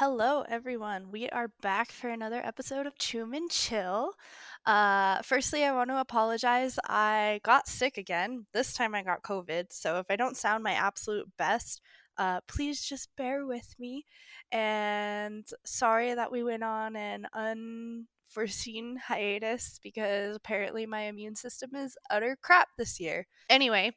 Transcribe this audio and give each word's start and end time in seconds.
Hello, 0.00 0.46
everyone. 0.48 1.10
We 1.10 1.28
are 1.28 1.48
back 1.60 1.92
for 1.92 2.08
another 2.08 2.40
episode 2.42 2.86
of 2.86 2.96
Chuman 2.96 3.50
Chill. 3.50 4.12
Uh, 4.64 5.20
firstly, 5.20 5.62
I 5.62 5.72
want 5.72 5.90
to 5.90 6.00
apologize. 6.00 6.78
I 6.88 7.38
got 7.44 7.68
sick 7.68 7.98
again. 7.98 8.46
This 8.54 8.72
time 8.72 8.94
I 8.94 9.02
got 9.02 9.22
COVID. 9.22 9.66
So 9.68 9.98
if 9.98 10.06
I 10.08 10.16
don't 10.16 10.38
sound 10.38 10.64
my 10.64 10.72
absolute 10.72 11.26
best, 11.36 11.82
uh, 12.16 12.40
please 12.48 12.82
just 12.82 13.14
bear 13.18 13.44
with 13.44 13.74
me. 13.78 14.06
And 14.50 15.46
sorry 15.66 16.14
that 16.14 16.32
we 16.32 16.44
went 16.44 16.64
on 16.64 16.96
an 16.96 17.26
unforeseen 17.34 18.96
hiatus 18.96 19.80
because 19.82 20.34
apparently 20.34 20.86
my 20.86 21.02
immune 21.02 21.36
system 21.36 21.74
is 21.74 21.98
utter 22.08 22.38
crap 22.40 22.68
this 22.78 23.00
year. 23.00 23.26
Anyway, 23.50 23.92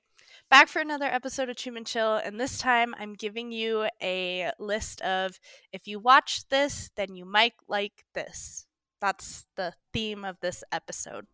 back 0.50 0.68
for 0.68 0.80
another 0.80 1.06
episode 1.06 1.50
of 1.50 1.56
Chuman 1.56 1.86
Chill, 1.86 2.16
and 2.16 2.40
this 2.40 2.58
time 2.58 2.94
I'm 2.98 3.14
giving 3.14 3.52
you 3.52 3.88
a 4.02 4.52
list 4.60 5.02
of 5.02 5.40
if 5.72 5.88
you 5.88 6.00
watch 6.00 6.48
this, 6.50 6.90
then 6.96 7.16
you 7.16 7.26
might 7.26 7.54
like 7.68 8.04
this. 8.14 8.66
That's 9.02 9.46
the 9.56 9.74
theme 9.92 10.24
of 10.24 10.38
this 10.42 10.64
episode. 10.72 11.28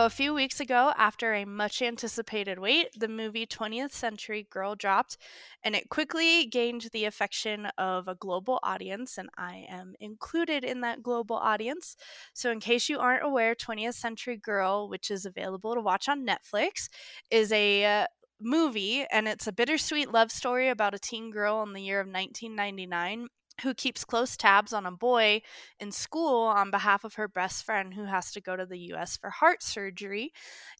So, 0.00 0.06
a 0.06 0.08
few 0.08 0.32
weeks 0.32 0.60
ago, 0.60 0.94
after 0.96 1.34
a 1.34 1.44
much 1.44 1.82
anticipated 1.82 2.58
wait, 2.58 2.88
the 2.98 3.06
movie 3.06 3.46
20th 3.46 3.92
Century 3.92 4.46
Girl 4.48 4.74
dropped, 4.74 5.18
and 5.62 5.76
it 5.76 5.90
quickly 5.90 6.46
gained 6.46 6.88
the 6.94 7.04
affection 7.04 7.66
of 7.76 8.08
a 8.08 8.14
global 8.14 8.60
audience, 8.62 9.18
and 9.18 9.28
I 9.36 9.66
am 9.68 9.92
included 10.00 10.64
in 10.64 10.80
that 10.80 11.02
global 11.02 11.36
audience. 11.36 11.96
So, 12.32 12.50
in 12.50 12.60
case 12.60 12.88
you 12.88 12.98
aren't 12.98 13.26
aware, 13.26 13.54
20th 13.54 13.92
Century 13.92 14.38
Girl, 14.38 14.88
which 14.88 15.10
is 15.10 15.26
available 15.26 15.74
to 15.74 15.82
watch 15.82 16.08
on 16.08 16.26
Netflix, 16.26 16.88
is 17.30 17.52
a 17.52 17.84
uh, 17.84 18.06
movie 18.40 19.04
and 19.12 19.28
it's 19.28 19.46
a 19.46 19.52
bittersweet 19.52 20.10
love 20.10 20.32
story 20.32 20.70
about 20.70 20.94
a 20.94 20.98
teen 20.98 21.30
girl 21.30 21.62
in 21.62 21.74
the 21.74 21.82
year 21.82 22.00
of 22.00 22.06
1999 22.06 23.28
who 23.62 23.74
keeps 23.74 24.04
close 24.04 24.36
tabs 24.36 24.72
on 24.72 24.86
a 24.86 24.92
boy 24.92 25.42
in 25.78 25.92
school 25.92 26.42
on 26.44 26.70
behalf 26.70 27.04
of 27.04 27.14
her 27.14 27.28
best 27.28 27.64
friend 27.64 27.94
who 27.94 28.04
has 28.04 28.32
to 28.32 28.40
go 28.40 28.56
to 28.56 28.66
the 28.66 28.78
US 28.94 29.16
for 29.16 29.30
heart 29.30 29.62
surgery. 29.62 30.32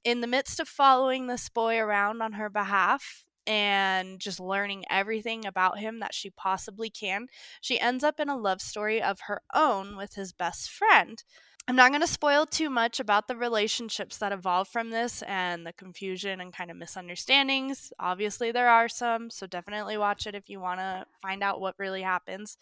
In 0.04 0.20
the 0.20 0.26
midst 0.26 0.60
of 0.60 0.68
following 0.68 1.26
this 1.26 1.48
boy 1.48 1.78
around 1.78 2.22
on 2.22 2.32
her 2.32 2.50
behalf, 2.50 3.24
and 3.50 4.20
just 4.20 4.38
learning 4.38 4.84
everything 4.88 5.44
about 5.44 5.80
him 5.80 5.98
that 5.98 6.14
she 6.14 6.30
possibly 6.30 6.88
can, 6.88 7.26
she 7.60 7.80
ends 7.80 8.04
up 8.04 8.20
in 8.20 8.28
a 8.28 8.36
love 8.36 8.60
story 8.60 9.02
of 9.02 9.22
her 9.26 9.42
own 9.52 9.96
with 9.96 10.14
his 10.14 10.32
best 10.32 10.70
friend. 10.70 11.24
I'm 11.66 11.74
not 11.74 11.90
going 11.90 12.00
to 12.00 12.06
spoil 12.06 12.46
too 12.46 12.70
much 12.70 13.00
about 13.00 13.26
the 13.26 13.36
relationships 13.36 14.18
that 14.18 14.30
evolve 14.30 14.68
from 14.68 14.90
this 14.90 15.22
and 15.22 15.66
the 15.66 15.72
confusion 15.72 16.40
and 16.40 16.52
kind 16.52 16.70
of 16.70 16.76
misunderstandings. 16.76 17.92
Obviously, 17.98 18.52
there 18.52 18.68
are 18.68 18.88
some, 18.88 19.30
so 19.30 19.48
definitely 19.48 19.98
watch 19.98 20.28
it 20.28 20.36
if 20.36 20.48
you 20.48 20.60
want 20.60 20.78
to 20.78 21.04
find 21.20 21.42
out 21.42 21.60
what 21.60 21.74
really 21.76 22.02
happens. 22.02 22.56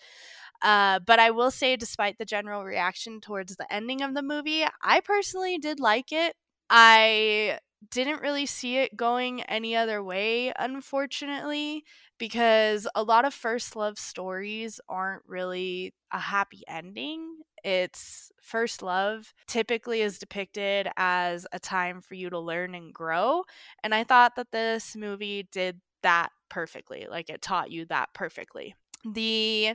Uh, 0.63 1.01
but 1.01 1.19
I 1.19 1.31
will 1.31 1.51
say, 1.51 1.77
despite 1.77 2.17
the 2.17 2.25
general 2.25 2.65
reaction 2.65 3.21
towards 3.21 3.57
the 3.57 3.71
ending 3.73 4.01
of 4.01 4.15
the 4.15 4.23
movie, 4.23 4.65
I 4.83 5.01
personally 5.01 5.59
did 5.59 5.81
like 5.81 6.13
it. 6.13 6.35
I 6.71 7.59
didn't 7.91 8.23
really 8.23 8.47
see 8.47 8.79
it 8.79 8.97
going 8.97 9.43
any 9.43 9.77
other 9.77 10.03
way, 10.03 10.53
unfortunately, 10.59 11.85
because 12.19 12.89
a 12.95 13.03
lot 13.03 13.25
of 13.25 13.33
first 13.33 13.77
love 13.77 13.99
stories 13.99 14.81
aren't 14.89 15.23
really 15.27 15.95
a 16.13 16.19
happy 16.19 16.63
ending. 16.69 17.39
It's 17.65 18.31
first 18.43 18.83
love 18.83 19.33
typically 19.47 20.01
is 20.01 20.19
depicted 20.19 20.89
as 20.97 21.47
a 21.53 21.59
time 21.59 22.01
for 22.01 22.15
you 22.15 22.31
to 22.31 22.39
learn 22.39 22.75
and 22.75 22.93
grow. 22.93 23.43
And 23.83 23.95
I 23.95 24.05
thought 24.05 24.37
that 24.37 24.53
this 24.53 24.97
movie 24.97 25.49
did 25.51 25.81
that 26.03 26.31
perfectly. 26.49 27.07
Like 27.11 27.31
it 27.31 27.43
taught 27.43 27.71
you 27.71 27.85
that 27.87 28.11
perfectly. 28.15 28.75
The 29.05 29.75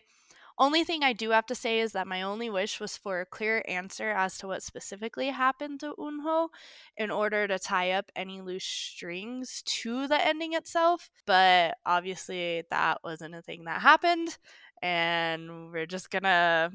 only 0.57 0.83
thing 0.83 1.03
I 1.03 1.13
do 1.13 1.31
have 1.31 1.45
to 1.47 1.55
say 1.55 1.79
is 1.79 1.93
that 1.93 2.07
my 2.07 2.21
only 2.21 2.49
wish 2.49 2.79
was 2.79 2.95
for 2.95 3.21
a 3.21 3.25
clear 3.25 3.63
answer 3.67 4.11
as 4.11 4.37
to 4.37 4.47
what 4.47 4.63
specifically 4.63 5.29
happened 5.29 5.79
to 5.79 5.93
Woon-ho 5.97 6.49
in 6.97 7.09
order 7.09 7.47
to 7.47 7.57
tie 7.57 7.91
up 7.91 8.11
any 8.15 8.41
loose 8.41 8.63
strings 8.63 9.63
to 9.65 10.07
the 10.07 10.25
ending 10.25 10.53
itself. 10.53 11.09
But 11.25 11.75
obviously, 11.85 12.63
that 12.69 12.99
wasn't 13.03 13.35
a 13.35 13.41
thing 13.41 13.63
that 13.65 13.81
happened. 13.81 14.37
And 14.81 15.71
we're 15.71 15.85
just 15.85 16.11
gonna 16.11 16.71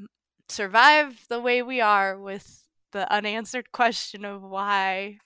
survive 0.48 1.26
the 1.28 1.40
way 1.40 1.62
we 1.62 1.80
are 1.80 2.18
with 2.18 2.66
the 2.92 3.10
unanswered 3.12 3.70
question 3.72 4.24
of 4.24 4.42
why. 4.42 5.18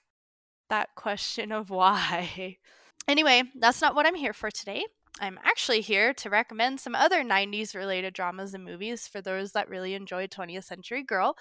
That 0.68 0.94
question 0.94 1.52
of 1.52 1.70
why. 1.70 2.58
Anyway, 3.08 3.42
that's 3.58 3.80
not 3.80 3.96
what 3.96 4.06
I'm 4.06 4.14
here 4.14 4.32
for 4.32 4.48
today. 4.48 4.86
I'm 5.20 5.38
actually 5.44 5.82
here 5.82 6.14
to 6.14 6.30
recommend 6.30 6.80
some 6.80 6.94
other 6.94 7.22
90s 7.22 7.74
related 7.74 8.14
dramas 8.14 8.54
and 8.54 8.64
movies 8.64 9.06
for 9.06 9.20
those 9.20 9.52
that 9.52 9.68
really 9.68 9.92
enjoyed 9.92 10.30
20th 10.30 10.64
Century 10.64 11.02
Girl. 11.02 11.36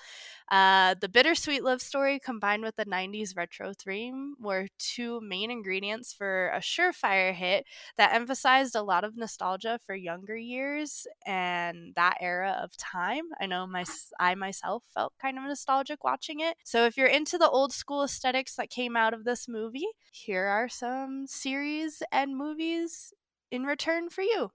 Uh, 0.52 0.96
the 1.00 1.08
bittersweet 1.08 1.64
love 1.64 1.82
story 1.82 2.20
combined 2.20 2.64
with 2.64 2.76
the 2.76 2.86
90s 2.86 3.36
retro 3.36 3.72
theme 3.74 4.36
were 4.42 4.68
two 4.78 5.22
main 5.22 5.50
ingredients 5.50 6.12
for 6.12 6.50
a 6.50 6.59
surefire 6.59 7.34
hit 7.34 7.66
that 7.96 8.14
emphasized 8.14 8.76
a 8.76 8.82
lot 8.82 9.06
of 9.06 9.16
nostalgia 9.16 9.80
for 9.86 9.96
younger 9.96 10.36
years 10.36 11.08
and 11.26 11.94
that 11.96 12.18
era 12.20 12.59
of 12.62 12.76
time. 12.76 13.24
I 13.40 13.46
know 13.46 13.66
my 13.66 13.86
I 14.20 14.36
myself 14.36 14.84
felt 14.94 15.14
kind 15.22 15.38
of 15.38 15.46
nostalgic 15.46 16.03
watching 16.03 16.42
it. 16.42 16.58
So 16.66 16.86
if 16.86 16.98
you're 16.98 17.08
into 17.08 17.38
the 17.38 17.50
old 17.50 17.72
school 17.72 18.03
aesthetics 18.03 18.56
that 18.56 18.70
came 18.70 18.98
out 18.98 19.14
of 19.14 19.24
this 19.24 19.48
movie, 19.48 19.88
here 20.12 20.46
are 20.46 20.68
some 20.68 21.26
series 21.26 22.03
and 22.12 22.36
movies 22.36 23.14
in 23.52 23.64
return 23.64 24.10
for 24.10 24.22
you. 24.22 24.52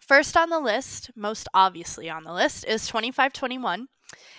First 0.00 0.36
on 0.36 0.50
the 0.50 0.60
list, 0.60 1.10
most 1.16 1.48
obviously 1.54 2.10
on 2.10 2.24
the 2.24 2.32
list, 2.32 2.64
is 2.66 2.86
2521. 2.86 3.86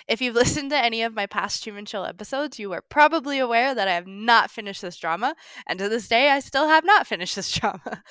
If 0.08 0.20
you've 0.20 0.34
listened 0.36 0.70
to 0.70 0.76
any 0.76 1.02
of 1.02 1.14
my 1.14 1.26
past 1.26 1.64
Chuman 1.64 1.86
Chill 1.86 2.04
episodes, 2.04 2.58
you 2.58 2.72
are 2.72 2.82
probably 2.82 3.38
aware 3.38 3.74
that 3.74 3.88
I 3.88 3.94
have 3.94 4.06
not 4.06 4.50
finished 4.50 4.82
this 4.82 4.96
drama, 4.96 5.34
and 5.66 5.78
to 5.78 5.88
this 5.88 6.08
day, 6.08 6.30
I 6.30 6.40
still 6.40 6.68
have 6.68 6.84
not 6.84 7.06
finished 7.06 7.36
this 7.36 7.52
drama. 7.58 8.02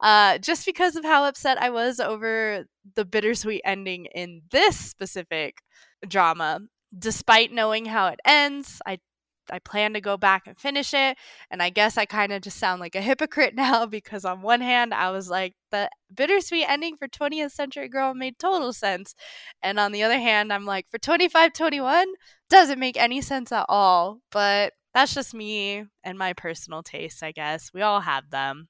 Uh, 0.00 0.38
just 0.38 0.66
because 0.66 0.96
of 0.96 1.04
how 1.04 1.24
upset 1.24 1.60
I 1.60 1.70
was 1.70 2.00
over 2.00 2.66
the 2.94 3.04
bittersweet 3.04 3.62
ending 3.64 4.06
in 4.14 4.42
this 4.50 4.76
specific 4.76 5.62
drama. 6.06 6.60
Despite 6.96 7.52
knowing 7.52 7.84
how 7.84 8.08
it 8.08 8.18
ends, 8.24 8.82
I 8.84 8.98
I 9.50 9.58
plan 9.58 9.94
to 9.94 10.00
go 10.00 10.16
back 10.16 10.46
and 10.46 10.58
finish 10.58 10.94
it. 10.94 11.16
And 11.50 11.62
I 11.62 11.70
guess 11.70 11.96
I 11.96 12.04
kind 12.04 12.32
of 12.32 12.42
just 12.42 12.58
sound 12.58 12.80
like 12.80 12.94
a 12.94 13.00
hypocrite 13.00 13.54
now 13.56 13.86
because 13.86 14.24
on 14.24 14.42
one 14.42 14.60
hand, 14.60 14.94
I 14.94 15.10
was 15.10 15.28
like, 15.28 15.54
the 15.70 15.88
bittersweet 16.14 16.68
ending 16.68 16.96
for 16.96 17.08
20th 17.08 17.52
Century 17.52 17.88
Girl 17.88 18.14
made 18.14 18.38
total 18.38 18.72
sense. 18.72 19.14
And 19.62 19.78
on 19.78 19.92
the 19.92 20.02
other 20.02 20.18
hand, 20.18 20.52
I'm 20.52 20.66
like, 20.66 20.86
for 20.90 20.98
2521, 20.98 22.06
doesn't 22.48 22.78
make 22.78 22.96
any 22.96 23.20
sense 23.20 23.52
at 23.52 23.66
all. 23.68 24.20
But 24.30 24.72
that's 24.94 25.14
just 25.14 25.34
me 25.34 25.84
and 26.02 26.18
my 26.18 26.32
personal 26.32 26.82
taste, 26.82 27.22
I 27.22 27.32
guess. 27.32 27.70
We 27.72 27.82
all 27.82 28.00
have 28.00 28.30
them. 28.30 28.68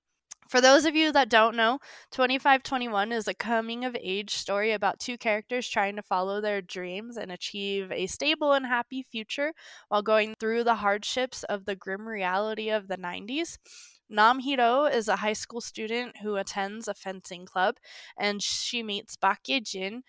For 0.50 0.60
those 0.60 0.84
of 0.84 0.96
you 0.96 1.12
that 1.12 1.28
don't 1.28 1.54
know, 1.54 1.78
2521 2.10 3.12
is 3.12 3.28
a 3.28 3.34
coming 3.34 3.84
of 3.84 3.96
age 4.00 4.34
story 4.34 4.72
about 4.72 4.98
two 4.98 5.16
characters 5.16 5.68
trying 5.68 5.94
to 5.94 6.02
follow 6.02 6.40
their 6.40 6.60
dreams 6.60 7.16
and 7.16 7.30
achieve 7.30 7.92
a 7.92 8.08
stable 8.08 8.52
and 8.52 8.66
happy 8.66 9.04
future 9.04 9.52
while 9.86 10.02
going 10.02 10.34
through 10.40 10.64
the 10.64 10.74
hardships 10.74 11.44
of 11.44 11.66
the 11.66 11.76
grim 11.76 12.08
reality 12.08 12.68
of 12.68 12.88
the 12.88 12.96
90s. 12.96 13.58
Na 14.08 14.34
Hee-do 14.34 14.86
is 14.86 15.06
a 15.06 15.22
high 15.22 15.34
school 15.34 15.60
student 15.60 16.16
who 16.16 16.34
attends 16.34 16.88
a 16.88 16.94
fencing 16.94 17.46
club, 17.46 17.76
and 18.18 18.42
she 18.42 18.82
meets 18.82 19.14
Bak 19.14 19.44
Jin, 19.44 20.02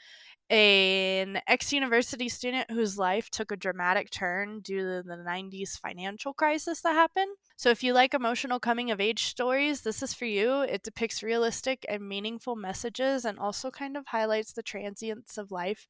an 0.51 1.39
ex 1.47 1.71
university 1.73 2.29
student 2.29 2.69
whose 2.71 2.97
life 2.97 3.29
took 3.29 3.51
a 3.51 3.55
dramatic 3.57 4.09
turn 4.11 4.59
due 4.59 4.79
to 4.79 5.03
the 5.07 5.17
90s 5.17 5.77
financial 5.77 6.33
crisis 6.33 6.81
that 6.81 6.93
happened. 6.93 7.35
So, 7.57 7.69
if 7.69 7.83
you 7.83 7.93
like 7.93 8.13
emotional 8.13 8.59
coming 8.59 8.91
of 8.91 8.99
age 8.99 9.23
stories, 9.25 9.81
this 9.81 10.03
is 10.03 10.13
for 10.13 10.25
you. 10.25 10.61
It 10.61 10.83
depicts 10.83 11.23
realistic 11.23 11.85
and 11.89 12.07
meaningful 12.07 12.55
messages 12.57 13.25
and 13.25 13.39
also 13.39 13.71
kind 13.71 13.97
of 13.97 14.07
highlights 14.07 14.53
the 14.53 14.63
transience 14.63 15.37
of 15.37 15.51
life 15.51 15.87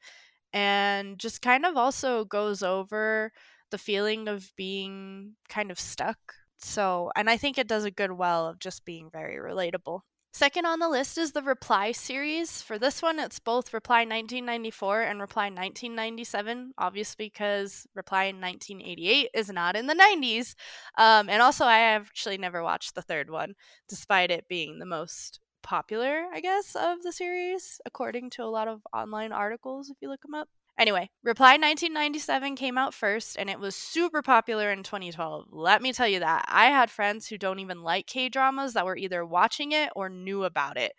and 0.53 1.17
just 1.19 1.41
kind 1.41 1.65
of 1.65 1.77
also 1.77 2.25
goes 2.25 2.61
over 2.63 3.31
the 3.71 3.77
feeling 3.77 4.27
of 4.27 4.51
being 4.57 5.35
kind 5.49 5.71
of 5.71 5.79
stuck. 5.79 6.19
So, 6.57 7.11
and 7.15 7.29
I 7.29 7.37
think 7.37 7.57
it 7.57 7.67
does 7.67 7.85
a 7.85 7.91
good 7.91 8.11
well 8.11 8.47
of 8.47 8.59
just 8.59 8.85
being 8.85 9.09
very 9.11 9.37
relatable. 9.37 10.01
Second 10.33 10.65
on 10.65 10.79
the 10.79 10.87
list 10.87 11.17
is 11.17 11.33
the 11.33 11.41
Reply 11.41 11.91
series. 11.91 12.61
For 12.61 12.79
this 12.79 13.01
one, 13.01 13.19
it's 13.19 13.37
both 13.37 13.73
Reply 13.73 13.99
1994 13.99 15.01
and 15.01 15.19
Reply 15.19 15.45
1997, 15.45 16.73
obviously 16.77 17.25
because 17.25 17.85
Reply 17.95 18.25
in 18.25 18.39
1988 18.39 19.29
is 19.33 19.49
not 19.49 19.75
in 19.75 19.87
the 19.87 19.93
90s. 19.93 20.55
Um, 20.97 21.29
and 21.29 21.41
also, 21.41 21.65
I 21.65 21.79
actually 21.79 22.37
never 22.37 22.63
watched 22.63 22.95
the 22.95 23.01
third 23.01 23.29
one, 23.29 23.55
despite 23.89 24.31
it 24.31 24.47
being 24.47 24.79
the 24.79 24.85
most 24.85 25.41
popular, 25.63 26.23
I 26.33 26.39
guess, 26.39 26.75
of 26.75 27.03
the 27.03 27.11
series, 27.11 27.81
according 27.85 28.29
to 28.31 28.43
a 28.43 28.45
lot 28.45 28.69
of 28.69 28.81
online 28.93 29.33
articles 29.33 29.89
if 29.89 29.97
you 30.01 30.09
look 30.09 30.21
them 30.21 30.33
up. 30.33 30.47
Anyway, 30.81 31.11
Reply 31.23 31.57
1997 31.57 32.55
came 32.55 32.75
out 32.75 32.95
first 32.95 33.35
and 33.37 33.51
it 33.51 33.59
was 33.59 33.75
super 33.75 34.23
popular 34.23 34.71
in 34.71 34.81
2012. 34.81 35.45
Let 35.51 35.79
me 35.79 35.93
tell 35.93 36.07
you 36.07 36.21
that. 36.21 36.43
I 36.47 36.71
had 36.71 36.89
friends 36.89 37.27
who 37.27 37.37
don't 37.37 37.59
even 37.59 37.83
like 37.83 38.07
K 38.07 38.29
dramas 38.29 38.73
that 38.73 38.85
were 38.87 38.97
either 38.97 39.23
watching 39.23 39.73
it 39.73 39.91
or 39.95 40.09
knew 40.09 40.43
about 40.43 40.77
it. 40.77 40.93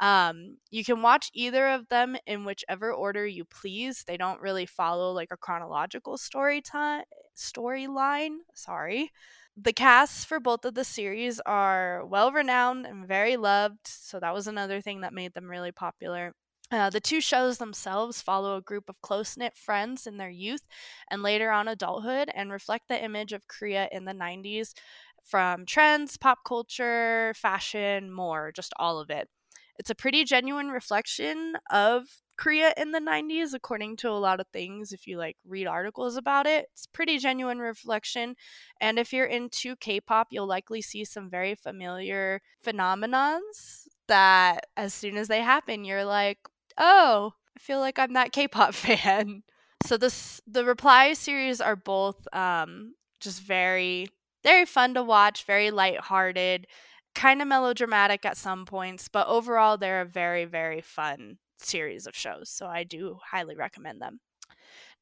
Um, 0.00 0.58
you 0.70 0.84
can 0.84 1.02
watch 1.02 1.30
either 1.34 1.68
of 1.68 1.88
them 1.88 2.16
in 2.26 2.44
whichever 2.44 2.92
order 2.92 3.26
you 3.26 3.44
please. 3.44 4.04
They 4.06 4.16
don't 4.16 4.40
really 4.40 4.66
follow 4.66 5.10
like 5.10 5.30
a 5.32 5.36
chronological 5.36 6.18
story 6.18 6.62
time 6.62 7.02
storyline. 7.36 8.36
Sorry. 8.54 9.10
The 9.56 9.72
casts 9.72 10.24
for 10.24 10.38
both 10.38 10.64
of 10.64 10.74
the 10.74 10.84
series 10.84 11.40
are 11.46 12.06
well 12.06 12.30
renowned 12.30 12.86
and 12.86 13.08
very 13.08 13.36
loved, 13.36 13.88
so 13.88 14.20
that 14.20 14.34
was 14.34 14.46
another 14.46 14.80
thing 14.80 15.00
that 15.00 15.12
made 15.14 15.34
them 15.34 15.50
really 15.50 15.72
popular. 15.72 16.32
Uh, 16.72 16.90
the 16.90 17.00
two 17.00 17.20
shows 17.20 17.58
themselves 17.58 18.20
follow 18.20 18.56
a 18.56 18.60
group 18.60 18.88
of 18.88 19.00
close 19.00 19.36
knit 19.36 19.56
friends 19.56 20.06
in 20.06 20.16
their 20.16 20.30
youth 20.30 20.62
and 21.10 21.22
later 21.22 21.50
on 21.50 21.68
adulthood 21.68 22.28
and 22.34 22.50
reflect 22.50 22.88
the 22.88 23.02
image 23.02 23.32
of 23.32 23.46
Korea 23.46 23.88
in 23.92 24.04
the 24.04 24.12
90s 24.12 24.74
from 25.22 25.64
trends, 25.64 26.16
pop 26.16 26.38
culture, 26.44 27.32
fashion, 27.36 28.10
more, 28.10 28.52
just 28.52 28.72
all 28.78 28.98
of 28.98 29.10
it. 29.10 29.28
It's 29.78 29.90
a 29.90 29.94
pretty 29.94 30.24
genuine 30.24 30.68
reflection 30.68 31.54
of 31.70 32.04
Korea 32.36 32.72
in 32.76 32.92
the 32.92 33.00
90s, 33.00 33.54
according 33.54 33.96
to 33.98 34.10
a 34.10 34.12
lot 34.18 34.40
of 34.40 34.46
things. 34.52 34.92
If 34.92 35.06
you 35.06 35.18
like 35.18 35.36
read 35.46 35.66
articles 35.66 36.16
about 36.16 36.46
it, 36.46 36.66
it's 36.72 36.86
pretty 36.86 37.18
genuine 37.18 37.58
reflection. 37.58 38.34
And 38.80 38.98
if 38.98 39.12
you're 39.12 39.26
into 39.26 39.76
K 39.76 40.00
pop, 40.00 40.28
you'll 40.30 40.46
likely 40.46 40.82
see 40.82 41.04
some 41.04 41.30
very 41.30 41.54
familiar 41.54 42.40
phenomenons 42.64 43.86
that 44.08 44.66
as 44.76 44.94
soon 44.94 45.16
as 45.16 45.28
they 45.28 45.42
happen, 45.42 45.84
you're 45.84 46.04
like, 46.04 46.38
oh, 46.78 47.34
I 47.56 47.60
feel 47.60 47.80
like 47.80 47.98
I'm 47.98 48.12
that 48.14 48.32
K-pop 48.32 48.74
fan. 48.74 49.42
So 49.84 49.96
this 49.96 50.40
the 50.46 50.64
reply 50.64 51.12
series 51.12 51.60
are 51.60 51.76
both 51.76 52.26
um 52.34 52.94
just 53.20 53.42
very 53.42 54.08
very 54.42 54.64
fun 54.64 54.94
to 54.94 55.02
watch, 55.02 55.44
very 55.44 55.70
lighthearted, 55.70 56.66
kind 57.14 57.42
of 57.42 57.48
melodramatic 57.48 58.24
at 58.24 58.36
some 58.36 58.64
points, 58.64 59.08
but 59.08 59.26
overall 59.26 59.76
they're 59.76 60.02
a 60.02 60.06
very 60.06 60.44
very 60.44 60.80
fun 60.80 61.38
series 61.58 62.06
of 62.06 62.16
shows. 62.16 62.50
So 62.50 62.66
I 62.66 62.84
do 62.84 63.18
highly 63.30 63.56
recommend 63.56 64.00
them. 64.00 64.20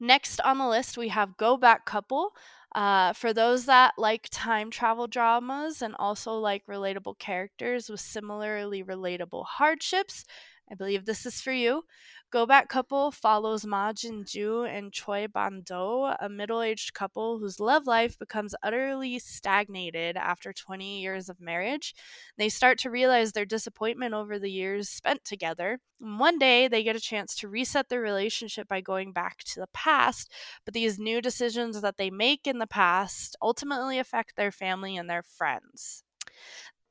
Next 0.01 0.41
on 0.41 0.59
the 0.59 0.67
list, 0.69 0.99
we 0.99 1.09
have 1.09 1.37
Go 1.37 1.57
Back 1.57 1.85
Couple. 1.87 2.33
Uh, 2.75 3.13
for 3.13 3.33
those 3.33 3.67
that 3.67 3.95
like 3.97 4.27
time 4.33 4.69
travel 4.69 5.07
dramas 5.07 5.81
and 5.81 5.95
also 5.97 6.35
like 6.35 6.67
relatable 6.67 7.17
characters 7.21 7.89
with 7.89 8.01
similarly 8.01 8.83
relatable 8.83 9.45
hardships, 9.47 10.25
I 10.71 10.75
believe 10.75 11.05
this 11.05 11.27
is 11.27 11.41
for 11.41 11.53
you. 11.53 11.85
Go 12.31 12.47
Back 12.47 12.69
Couple 12.69 13.13
follows 13.13 13.65
Ma 13.65 13.93
Jin 13.93 14.25
Ju 14.27 14.65
and 14.65 14.93
Choi 14.93 15.29
Ban 15.29 15.61
Do, 15.65 16.07
a 16.19 16.29
middle 16.29 16.63
aged 16.63 16.95
couple 16.95 17.39
whose 17.39 17.61
love 17.61 17.87
life 17.87 18.19
becomes 18.19 18.55
utterly 18.63 19.19
stagnated 19.19 20.17
after 20.17 20.53
20 20.53 21.01
years 21.01 21.29
of 21.29 21.41
marriage. 21.41 21.95
They 22.37 22.49
start 22.49 22.79
to 22.79 22.91
realize 22.91 23.33
their 23.33 23.45
disappointment 23.45 24.15
over 24.15 24.39
the 24.39 24.51
years 24.51 24.89
spent 24.89 25.23
together. 25.25 25.79
One 25.99 26.39
day, 26.39 26.67
they 26.67 26.83
get 26.83 26.97
a 26.97 27.01
chance 27.01 27.37
to 27.37 27.49
reset 27.49 27.89
their 27.89 28.01
relationship 28.01 28.67
by 28.67 28.81
going 28.81 29.13
back 29.13 29.45
to 29.45 29.61
the 29.61 29.69
past, 29.73 30.33
but 30.65 30.75
these 30.75 30.99
new 30.99 31.21
decisions 31.21 31.83
that 31.83 31.99
they 31.99 32.11
make 32.11 32.47
in 32.47 32.59
the 32.59 32.67
past 32.67 33.37
ultimately 33.41 33.99
affect 33.99 34.35
their 34.35 34.51
family 34.51 34.97
and 34.97 35.09
their 35.09 35.23
friends 35.23 36.03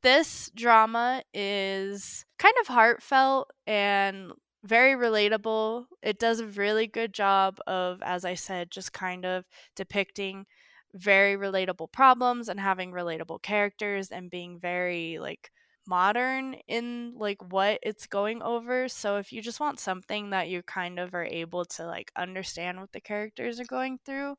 this 0.03 0.51
drama 0.53 1.23
is 1.33 2.25
kind 2.43 2.55
of 2.59 2.67
heartfelt 2.67 3.51
and 3.65 4.33
very 4.65 4.95
relatable. 4.95 5.85
It 6.01 6.19
does 6.19 6.41
a 6.41 6.47
really 6.47 6.87
good 6.87 7.13
job 7.13 7.59
of, 7.67 8.01
as 8.01 8.25
I 8.25 8.33
said, 8.33 8.69
just 8.69 8.91
kind 8.91 9.25
of 9.25 9.45
depicting 9.77 10.45
very 10.93 11.37
relatable 11.37 11.93
problems 11.93 12.49
and 12.49 12.59
having 12.59 12.91
relatable 12.91 13.41
characters 13.41 14.09
and 14.09 14.29
being 14.29 14.59
very 14.59 15.19
like 15.19 15.51
modern 15.87 16.55
in 16.67 17.13
like 17.17 17.37
what 17.51 17.79
it's 17.81 18.07
going 18.07 18.41
over. 18.41 18.89
So 18.89 19.17
if 19.17 19.31
you 19.31 19.41
just 19.41 19.61
want 19.61 19.79
something 19.79 20.31
that 20.31 20.49
you 20.49 20.63
kind 20.63 20.99
of 20.99 21.13
are 21.13 21.25
able 21.25 21.63
to 21.65 21.85
like 21.85 22.11
understand 22.17 22.79
what 22.81 22.91
the 22.91 23.01
characters 23.01 23.59
are 23.61 23.65
going 23.65 23.99
through, 24.05 24.35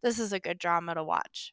this 0.00 0.20
is 0.20 0.32
a 0.32 0.40
good 0.40 0.58
drama 0.58 0.94
to 0.94 1.02
watch. 1.02 1.52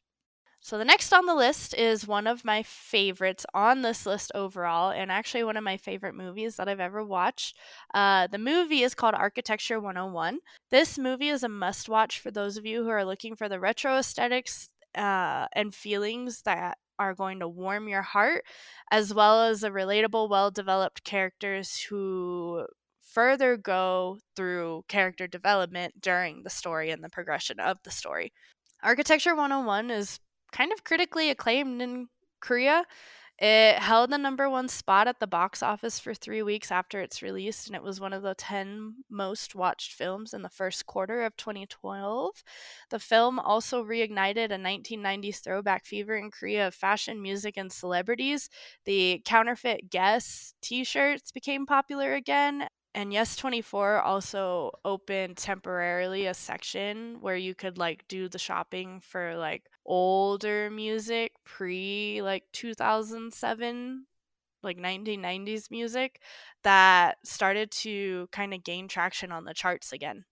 So 0.60 0.78
the 0.78 0.84
next 0.84 1.12
on 1.12 1.26
the 1.26 1.34
list 1.34 1.74
is 1.74 2.08
one 2.08 2.26
of 2.26 2.44
my 2.44 2.62
favorites 2.64 3.46
on 3.54 3.82
this 3.82 4.04
list 4.04 4.32
overall, 4.34 4.90
and 4.90 5.12
actually 5.12 5.44
one 5.44 5.56
of 5.56 5.62
my 5.62 5.76
favorite 5.76 6.14
movies 6.14 6.56
that 6.56 6.68
I've 6.68 6.80
ever 6.80 7.04
watched. 7.04 7.56
Uh, 7.94 8.26
the 8.26 8.38
movie 8.38 8.82
is 8.82 8.94
called 8.94 9.14
Architecture 9.14 9.78
101. 9.78 10.40
This 10.70 10.98
movie 10.98 11.28
is 11.28 11.44
a 11.44 11.48
must 11.48 11.88
watch 11.88 12.18
for 12.18 12.30
those 12.30 12.56
of 12.56 12.66
you 12.66 12.82
who 12.82 12.90
are 12.90 13.04
looking 13.04 13.36
for 13.36 13.48
the 13.48 13.60
retro 13.60 13.96
aesthetics 13.96 14.70
uh, 14.96 15.46
and 15.52 15.74
feelings 15.74 16.42
that 16.42 16.78
are 16.98 17.14
going 17.14 17.40
to 17.40 17.48
warm 17.48 17.88
your 17.88 18.02
heart, 18.02 18.44
as 18.90 19.12
well 19.14 19.42
as 19.42 19.62
a 19.62 19.70
relatable, 19.70 20.28
well 20.28 20.50
developed 20.50 21.04
characters 21.04 21.78
who 21.88 22.66
further 23.00 23.56
go 23.56 24.18
through 24.34 24.84
character 24.88 25.26
development 25.26 26.00
during 26.00 26.42
the 26.42 26.50
story 26.50 26.90
and 26.90 27.04
the 27.04 27.08
progression 27.08 27.60
of 27.60 27.78
the 27.84 27.90
story. 27.90 28.32
Architecture 28.82 29.34
101 29.34 29.90
is 29.90 30.20
kind 30.56 30.72
of 30.72 30.84
critically 30.84 31.30
acclaimed 31.30 31.82
in 31.82 32.08
Korea. 32.40 32.84
It 33.38 33.78
held 33.78 34.10
the 34.10 34.16
number 34.16 34.48
one 34.48 34.66
spot 34.66 35.08
at 35.08 35.20
the 35.20 35.26
box 35.26 35.62
office 35.62 35.98
for 36.00 36.14
three 36.14 36.42
weeks 36.42 36.72
after 36.72 37.02
its 37.02 37.20
release, 37.20 37.66
and 37.66 37.76
it 37.76 37.82
was 37.82 38.00
one 38.00 38.14
of 38.14 38.22
the 38.22 38.34
10 38.34 39.04
most 39.10 39.54
watched 39.54 39.92
films 39.92 40.32
in 40.32 40.40
the 40.40 40.48
first 40.48 40.86
quarter 40.86 41.22
of 41.22 41.36
2012. 41.36 42.42
The 42.88 42.98
film 42.98 43.38
also 43.38 43.84
reignited 43.84 44.50
a 44.50 44.56
1990s 44.56 45.40
throwback 45.40 45.84
fever 45.84 46.16
in 46.16 46.30
Korea 46.30 46.68
of 46.68 46.74
fashion, 46.74 47.20
music, 47.20 47.58
and 47.58 47.70
celebrities. 47.70 48.48
The 48.86 49.20
counterfeit 49.26 49.90
Guess 49.90 50.54
t 50.62 50.82
shirts 50.84 51.30
became 51.30 51.66
popular 51.66 52.14
again, 52.14 52.68
and 52.94 53.12
Yes 53.12 53.36
24 53.36 54.00
also 54.00 54.70
opened 54.82 55.36
temporarily 55.36 56.24
a 56.24 56.32
section 56.32 57.18
where 57.20 57.36
you 57.36 57.54
could 57.54 57.76
like 57.76 58.08
do 58.08 58.30
the 58.30 58.38
shopping 58.38 59.00
for 59.00 59.36
like 59.36 59.64
older 59.86 60.70
music 60.70 61.32
pre 61.44 62.22
like 62.22 62.44
2007 62.52 64.06
like 64.62 64.78
1990s 64.78 65.70
music 65.70 66.20
that 66.64 67.18
started 67.24 67.70
to 67.70 68.28
kind 68.32 68.52
of 68.54 68.64
gain 68.64 68.88
traction 68.88 69.32
on 69.32 69.44
the 69.44 69.54
charts 69.54 69.92
again. 69.92 70.24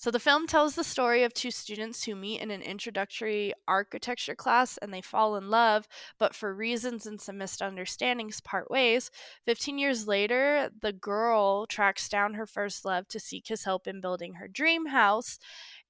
So 0.00 0.12
the 0.12 0.20
film 0.20 0.46
tells 0.46 0.76
the 0.76 0.84
story 0.84 1.24
of 1.24 1.34
two 1.34 1.50
students 1.50 2.04
who 2.04 2.14
meet 2.14 2.40
in 2.40 2.52
an 2.52 2.62
introductory 2.62 3.52
architecture 3.66 4.36
class 4.36 4.76
and 4.78 4.94
they 4.94 5.00
fall 5.00 5.34
in 5.34 5.50
love, 5.50 5.88
but 6.18 6.36
for 6.36 6.54
reasons 6.54 7.04
and 7.04 7.20
some 7.20 7.38
misunderstandings 7.38 8.40
part 8.40 8.70
ways. 8.70 9.10
15 9.44 9.76
years 9.76 10.06
later, 10.06 10.70
the 10.80 10.92
girl 10.92 11.66
tracks 11.66 12.08
down 12.08 12.34
her 12.34 12.46
first 12.46 12.84
love 12.84 13.08
to 13.08 13.18
seek 13.18 13.48
his 13.48 13.64
help 13.64 13.88
in 13.88 14.00
building 14.00 14.34
her 14.34 14.46
dream 14.46 14.86
house 14.86 15.38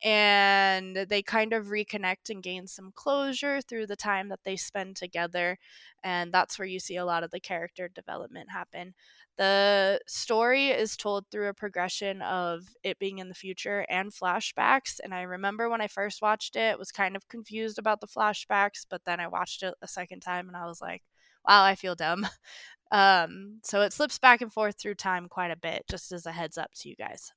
and 0.03 0.97
they 0.97 1.23
kind 1.23 1.53
of 1.53 1.67
reconnect 1.67 2.31
and 2.31 2.43
gain 2.43 2.67
some 2.67 2.93
closure 2.95 3.61
through 3.61 3.87
the 3.87 3.97
time 3.97 4.29
that 4.29 4.41
they 4.45 4.57
spend 4.57 4.97
together 4.97 5.59
and 6.05 6.33
that's 6.33 6.59
where 6.59 6.69
you 6.69 6.79
see 6.79 6.97
a 6.97 7.05
lot 7.05 7.25
of 7.25 7.31
the 7.31 7.41
character 7.41 7.89
development 7.89 8.49
happen 8.51 8.95
the 9.37 10.01
story 10.07 10.69
is 10.69 10.97
told 10.97 11.25
through 11.31 11.49
a 11.49 11.55
progression 11.55 12.23
of 12.23 12.75
it 12.83 12.99
being 12.99 13.19
in 13.19 13.29
the 13.29 13.35
future 13.35 13.85
and 13.89 13.98
flashbacks 14.07 14.99
and 15.03 15.15
i 15.15 15.23
remember 15.23 15.69
when 15.69 15.81
i 15.81 15.87
first 15.89 16.23
watched 16.23 16.57
it 16.57 16.79
was 16.79 16.91
kind 16.91 17.17
of 17.17 17.29
confused 17.29 17.79
about 17.79 18.01
the 18.01 18.07
flashbacks 18.07 18.87
but 18.89 19.05
then 19.05 19.21
i 19.21 19.27
watched 19.27 19.63
it 19.63 19.75
a 19.83 19.89
second 19.89 20.21
time 20.21 20.49
and 20.49 20.57
i 20.57 20.67
was 20.67 20.81
like 20.81 21.03
wow 21.47 21.65
i 21.65 21.75
feel 21.75 21.95
dumb 21.95 22.27
um, 22.93 23.61
so 23.63 23.83
it 23.83 23.93
slips 23.93 24.19
back 24.19 24.41
and 24.41 24.53
forth 24.53 24.81
through 24.81 24.95
time 24.95 25.29
quite 25.29 25.51
a 25.51 25.57
bit 25.57 25.85
just 25.91 26.11
as 26.13 26.25
a 26.25 26.33
heads 26.33 26.57
up 26.57 26.71
to 26.75 26.89
you 26.89 26.97
guys 26.97 27.33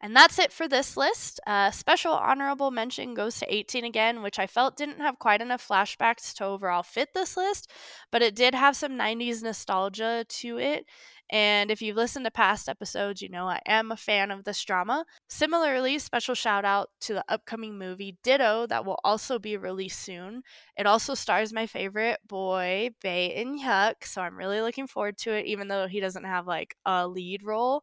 and 0.00 0.14
that's 0.14 0.38
it 0.38 0.52
for 0.52 0.68
this 0.68 0.96
list. 0.96 1.40
Uh, 1.46 1.70
special 1.70 2.12
honorable 2.12 2.70
mention 2.70 3.14
goes 3.14 3.38
to 3.38 3.54
18 3.54 3.84
again, 3.84 4.22
which 4.22 4.38
I 4.38 4.46
felt 4.46 4.76
didn't 4.76 5.00
have 5.00 5.18
quite 5.18 5.40
enough 5.40 5.66
flashbacks 5.66 6.32
to 6.34 6.44
overall 6.44 6.82
fit 6.82 7.10
this 7.14 7.36
list, 7.36 7.70
but 8.10 8.22
it 8.22 8.34
did 8.34 8.54
have 8.54 8.76
some 8.76 8.92
90s 8.96 9.42
nostalgia 9.42 10.24
to 10.28 10.58
it. 10.58 10.86
And 11.30 11.70
if 11.70 11.82
you've 11.82 11.96
listened 11.96 12.24
to 12.24 12.30
past 12.30 12.68
episodes, 12.68 13.20
you 13.20 13.28
know 13.28 13.48
I 13.48 13.60
am 13.66 13.92
a 13.92 13.96
fan 13.96 14.30
of 14.30 14.44
this 14.44 14.64
drama. 14.64 15.04
Similarly, 15.28 15.98
special 15.98 16.34
shout 16.34 16.64
out 16.64 16.90
to 17.02 17.14
the 17.14 17.24
upcoming 17.28 17.78
movie 17.78 18.16
Ditto 18.22 18.66
that 18.68 18.86
will 18.86 18.98
also 19.04 19.38
be 19.38 19.56
released 19.56 20.00
soon. 20.00 20.42
It 20.76 20.86
also 20.86 21.14
stars 21.14 21.52
my 21.52 21.66
favorite 21.66 22.20
boy, 22.26 22.90
Bae 23.02 23.32
In 23.34 23.58
Hyuk, 23.58 24.04
so 24.04 24.22
I'm 24.22 24.36
really 24.36 24.60
looking 24.60 24.86
forward 24.86 25.18
to 25.18 25.32
it, 25.32 25.46
even 25.46 25.68
though 25.68 25.86
he 25.86 26.00
doesn't 26.00 26.24
have 26.24 26.46
like 26.46 26.76
a 26.86 27.06
lead 27.06 27.42
role. 27.42 27.82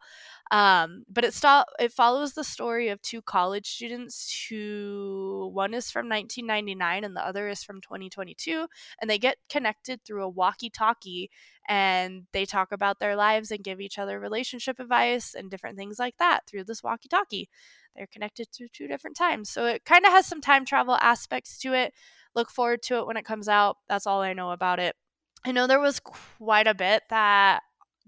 Um, 0.52 1.04
but 1.10 1.24
it 1.24 1.34
st- 1.34 1.66
it 1.80 1.92
follows 1.92 2.34
the 2.34 2.44
story 2.44 2.90
of 2.90 3.02
two 3.02 3.22
college 3.22 3.68
students 3.68 4.48
who 4.50 5.50
one 5.54 5.74
is 5.74 5.90
from 5.92 6.08
1999 6.08 7.04
and 7.04 7.16
the 7.16 7.26
other 7.26 7.48
is 7.48 7.64
from 7.64 7.82
2022, 7.82 8.68
and 9.02 9.10
they 9.10 9.18
get 9.18 9.38
connected 9.50 10.04
through 10.04 10.24
a 10.24 10.30
walkie-talkie 10.30 11.30
and 11.68 12.24
they 12.32 12.46
talk 12.46 12.72
about 12.72 13.00
their 13.00 13.16
lives 13.16 13.52
and 13.52 13.64
give 13.64 13.82
each 13.82 13.98
other 13.98 14.20
relationship 14.20 14.80
advice 14.80 15.34
and 15.34 15.50
different 15.50 15.78
things 15.78 15.98
like 16.00 16.18
that 16.18 16.42
through 16.48 16.64
this 16.64 16.84
walkie-talkie. 16.84 17.50
They're 17.96 18.08
connected 18.08 18.52
to 18.54 18.68
two 18.68 18.88
different 18.88 19.16
times, 19.16 19.50
so 19.50 19.66
it 19.66 19.86
kind 19.86 20.06
of 20.06 20.12
has 20.12 20.26
some 20.26 20.42
time 20.42 20.66
travel 20.66 20.98
aspects 21.02 21.58
to 21.60 21.74
it. 21.74 21.94
Look 22.36 22.52
forward 22.52 22.84
to 22.84 22.98
it 22.98 23.08
when 23.08 23.18
it 23.18 23.26
comes 23.26 23.48
out. 23.48 23.78
That's 23.88 24.06
all 24.06 24.22
I 24.22 24.34
know 24.34 24.52
about 24.52 24.80
it. 24.80 24.96
I 25.46 25.52
know 25.52 25.68
there 25.68 25.80
was 25.80 26.00
quite 26.00 26.68
a 26.68 26.74
bit 26.74 27.04
that 27.10 27.62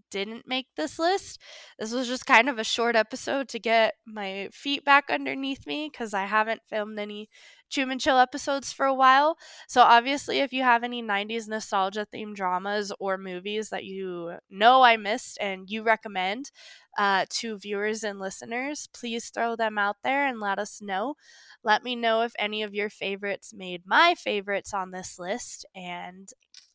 didn't 0.09 0.47
make 0.47 0.67
this 0.75 0.99
list. 0.99 1.39
This 1.77 1.91
was 1.91 2.07
just 2.07 2.25
kind 2.25 2.49
of 2.49 2.59
a 2.59 2.63
short 2.63 2.95
episode 2.95 3.49
to 3.49 3.59
get 3.59 3.95
my 4.05 4.49
feet 4.51 4.85
back 4.85 5.09
underneath 5.09 5.67
me 5.67 5.89
because 5.91 6.13
I 6.13 6.25
haven't 6.25 6.61
filmed 6.67 6.97
any 6.97 7.29
Truman 7.69 7.99
Chill 7.99 8.17
episodes 8.17 8.71
for 8.71 8.85
a 8.85 8.93
while. 8.93 9.37
So, 9.67 9.81
obviously, 9.81 10.39
if 10.39 10.53
you 10.53 10.63
have 10.63 10.83
any 10.83 11.01
90s 11.01 11.47
nostalgia 11.47 12.07
themed 12.13 12.35
dramas 12.35 12.91
or 12.99 13.17
movies 13.17 13.69
that 13.69 13.85
you 13.85 14.37
know 14.49 14.81
I 14.81 14.97
missed 14.97 15.37
and 15.41 15.69
you 15.69 15.83
recommend 15.83 16.51
uh, 16.97 17.25
to 17.29 17.57
viewers 17.57 18.03
and 18.03 18.19
listeners, 18.19 18.87
please 18.93 19.29
throw 19.29 19.55
them 19.55 19.77
out 19.77 19.97
there 20.03 20.25
and 20.27 20.39
let 20.39 20.59
us 20.59 20.81
know. 20.81 21.15
Let 21.63 21.83
me 21.83 21.95
know 21.95 22.21
if 22.21 22.33
any 22.39 22.63
of 22.63 22.73
your 22.73 22.89
favorites 22.89 23.53
made 23.53 23.83
my 23.85 24.15
favorites 24.15 24.73
on 24.73 24.91
this 24.91 25.19
list. 25.19 25.65
And 25.75 26.29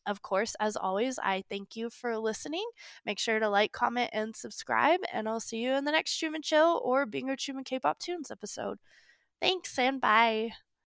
of 0.05 0.21
course, 0.21 0.55
as 0.59 0.75
always, 0.75 1.17
I 1.19 1.43
thank 1.49 1.75
you 1.75 1.89
for 1.89 2.17
listening. 2.17 2.65
Make 3.05 3.19
sure 3.19 3.39
to 3.39 3.49
like, 3.49 3.71
comment, 3.71 4.09
and 4.13 4.35
subscribe, 4.35 4.99
and 5.11 5.27
I'll 5.27 5.39
see 5.39 5.57
you 5.57 5.73
in 5.73 5.85
the 5.85 5.91
next 5.91 6.17
Truman 6.17 6.41
Chill 6.41 6.81
or 6.83 7.05
Bingo 7.05 7.35
Truman 7.35 7.63
K 7.63 7.79
pop 7.79 7.99
tunes 7.99 8.31
episode. 8.31 8.79
Thanks 9.41 9.77
and 9.79 10.01
bye. 10.01 10.53